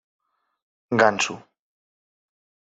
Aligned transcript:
Gansu. 0.99 1.35